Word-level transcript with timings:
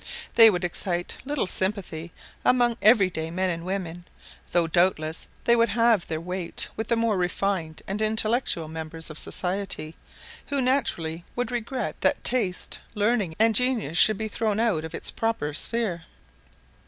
They 0.33 0.49
would 0.49 0.63
excite 0.63 1.17
little 1.25 1.45
sympathy 1.45 2.11
among 2.43 2.75
every 2.81 3.11
day 3.11 3.29
men 3.29 3.51
and 3.51 3.63
women, 3.63 4.05
though 4.51 4.65
doubtless 4.65 5.27
they 5.43 5.55
would 5.55 5.69
have 5.69 6.07
their 6.07 6.19
weight 6.19 6.69
with 6.75 6.87
the 6.87 6.95
more 6.95 7.19
refined 7.19 7.83
and 7.87 8.01
intellectual 8.01 8.67
members 8.67 9.11
of 9.11 9.19
society, 9.19 9.95
who 10.47 10.59
naturally 10.59 11.23
would 11.35 11.51
regret 11.51 11.97
that 12.01 12.23
taste, 12.23 12.81
learning, 12.95 13.35
and 13.37 13.53
genius 13.53 13.99
should 13.99 14.17
be 14.17 14.27
thrown 14.27 14.59
out 14.59 14.83
of 14.83 14.95
its 14.95 15.11
proper 15.11 15.53
sphere. 15.53 16.01